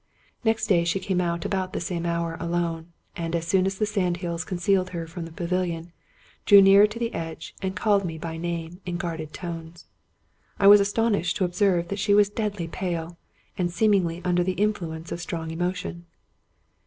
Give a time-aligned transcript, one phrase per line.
[0.43, 3.85] Next day she came out about the same hour alone, and, as soon as the
[3.85, 5.91] sand hills concealed her from the pavilion,
[6.47, 8.17] drew nearer to the edge, and called me.
[8.17, 9.85] by name in guarded tones.
[10.57, 13.19] I was astonished to observe that she was deadly pale,
[13.59, 16.07] and seemingly under the influence of strong emotion.